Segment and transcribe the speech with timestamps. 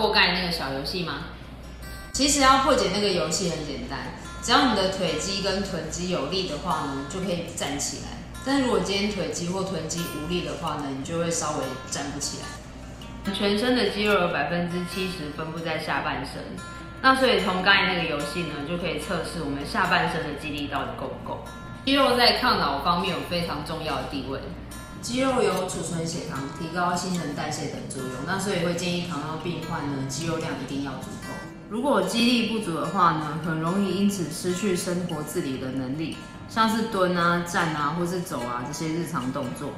[0.00, 1.24] 过盖那个小游戏吗？
[2.12, 3.98] 其实要破解那个游戏很简单，
[4.42, 8.08] 只要你的腿肌跟臀肌有力的话呢，就可以站起来。
[8.44, 13.32] 但是如果今天腿肌或臀肌无力的话呢，你就会稍微站不起来。
[13.34, 16.42] 全身的肌肉有百分之七十分布在下半身，
[17.02, 21.44] 那所以从刚才那个游戏呢，就可以测试我们下半身的肌力到底够不够。
[21.84, 24.40] 肌肉在抗老方面有非常重要的地位。
[25.02, 31.28] 肌肉有储存血糖、提高新陈代谢等作用，那所以会建议糖尿病患呢，肌肉量一定要足够。
[31.70, 36.16] 如果肌力不足的话呢，很容易因此失去生活自理的能力，
[36.48, 39.70] 像是蹲啊、站啊或是走啊这些日常动作。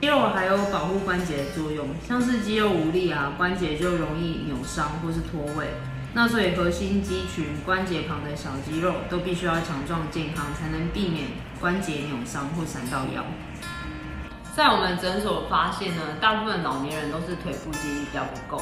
[0.00, 5.74] 肌肉还有保护关节的作用，像是肌肉无力啊，关节就容易扭伤或是脱位。
[6.14, 11.26] 那所以核心肌群、关节旁的小肌肉都必须要强壮健康，才能避免
[11.60, 13.24] 关节扭伤或闪到腰。
[14.58, 18.60] 在我们诊所发现呢，大部分老年人都是腿部肌力比较不够，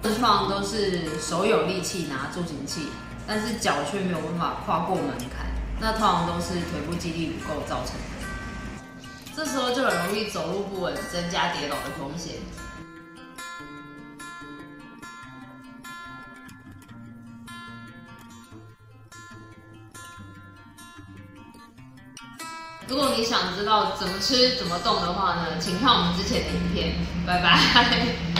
[0.00, 2.90] 通常都是手有力气拿助行器，
[3.26, 9.02] 但是脚却没有办法跨过门槛，那通常都是腿部肌力不够造成的。
[9.34, 12.34] 这时候就很容易走路不稳，增加跌倒的风险。
[22.88, 26.94] 如果你想知道怎么吃、怎么动的话呢，请看我们之前的影片。
[27.26, 28.31] 拜拜。